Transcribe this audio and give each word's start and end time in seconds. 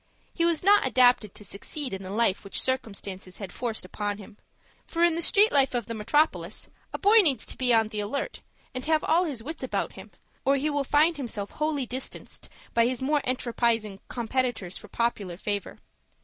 He 0.33 0.45
was 0.45 0.63
not 0.63 0.83
adapted 0.87 1.35
to 1.35 1.45
succeed 1.45 1.93
in 1.93 2.01
the 2.01 2.09
life 2.09 2.43
which 2.43 2.59
circumstances 2.59 3.37
had 3.37 3.53
forced 3.53 3.85
upon 3.85 4.17
him; 4.17 4.37
for 4.87 5.03
in 5.03 5.13
the 5.13 5.21
street 5.21 5.51
life 5.51 5.75
of 5.75 5.85
the 5.85 5.93
metropolis 5.93 6.69
a 6.91 6.97
boy 6.97 7.17
needs 7.17 7.45
to 7.45 7.55
be 7.55 7.71
on 7.71 7.89
the 7.89 7.99
alert, 7.99 8.39
and 8.73 8.83
have 8.87 9.03
all 9.03 9.25
his 9.25 9.43
wits 9.43 9.61
about 9.61 9.93
him, 9.93 10.09
or 10.43 10.55
he 10.55 10.71
will 10.71 10.83
find 10.83 11.17
himself 11.17 11.51
wholly 11.51 11.85
distanced 11.85 12.49
by 12.73 12.87
his 12.87 13.03
more 13.03 13.21
enterprising 13.25 13.99
competitors 14.09 14.75
for 14.75 14.87
popular 14.87 15.37
favor. 15.37 15.77